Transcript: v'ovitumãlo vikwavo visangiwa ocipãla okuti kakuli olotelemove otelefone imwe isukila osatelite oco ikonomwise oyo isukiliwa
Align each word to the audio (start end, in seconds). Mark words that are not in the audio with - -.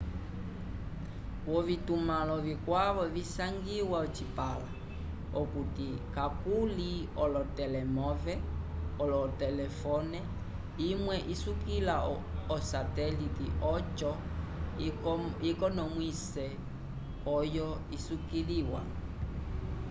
v'ovitumãlo 1.47 2.35
vikwavo 2.47 3.03
visangiwa 3.15 3.97
ocipãla 4.05 4.69
okuti 5.41 5.87
kakuli 6.15 6.91
olotelemove 7.23 8.33
otelefone 9.21 10.19
imwe 10.89 11.15
isukila 11.33 11.95
osatelite 12.55 13.45
oco 13.73 14.11
ikonomwise 15.49 16.45
oyo 17.37 17.67
isukiliwa 17.97 18.81